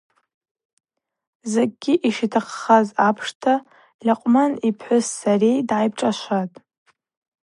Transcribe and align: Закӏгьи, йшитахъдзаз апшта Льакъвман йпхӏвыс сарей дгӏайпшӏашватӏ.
Закӏгьи, 1.51 1.93
йшитахъдзаз 2.07 2.87
апшта 3.07 3.53
Льакъвман 4.05 4.51
йпхӏвыс 4.67 5.05
сарей 5.17 5.59
дгӏайпшӏашватӏ. 5.67 6.55